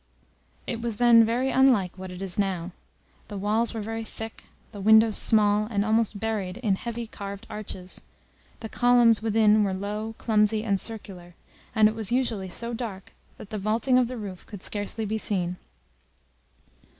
It 0.65 0.81
was 0.81 0.97
then 0.97 1.23
very 1.23 1.51
unlike 1.51 1.95
what 1.95 2.11
it 2.11 2.23
is 2.23 2.39
now; 2.39 2.71
the 3.27 3.37
walls 3.37 3.71
were 3.71 3.81
very 3.83 4.03
thick, 4.03 4.45
the 4.71 4.81
windows 4.81 5.15
small 5.15 5.67
and 5.69 5.85
almost 5.85 6.19
buried 6.19 6.57
in 6.57 6.73
heavy 6.75 7.05
carved 7.05 7.45
arches, 7.51 8.01
the 8.61 8.67
columns 8.67 9.21
within 9.21 9.63
were 9.63 9.75
low, 9.75 10.15
clumsy, 10.17 10.63
and 10.63 10.79
circular, 10.81 11.35
and 11.75 11.87
it 11.87 11.93
was 11.93 12.11
usually 12.11 12.49
so 12.49 12.73
dark 12.73 13.13
that 13.37 13.51
the 13.51 13.59
vaulting 13.59 13.99
of 13.99 14.07
the 14.07 14.17
roof 14.17 14.43
could 14.47 14.63
scarcely 14.63 15.05
be 15.05 15.19
seen. 15.19 15.57